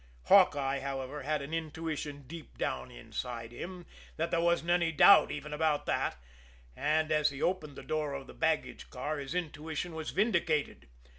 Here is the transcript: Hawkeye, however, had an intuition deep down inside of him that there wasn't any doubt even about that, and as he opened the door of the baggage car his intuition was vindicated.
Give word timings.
Hawkeye, 0.23 0.79
however, 0.79 1.21
had 1.21 1.43
an 1.43 1.53
intuition 1.53 2.23
deep 2.25 2.57
down 2.57 2.89
inside 2.89 3.53
of 3.53 3.59
him 3.59 3.85
that 4.17 4.31
there 4.31 4.41
wasn't 4.41 4.71
any 4.71 4.91
doubt 4.91 5.29
even 5.29 5.53
about 5.53 5.85
that, 5.85 6.17
and 6.75 7.11
as 7.11 7.29
he 7.29 7.39
opened 7.39 7.75
the 7.75 7.83
door 7.83 8.15
of 8.15 8.25
the 8.25 8.33
baggage 8.33 8.89
car 8.89 9.19
his 9.19 9.35
intuition 9.35 9.93
was 9.93 10.09
vindicated. 10.09 10.87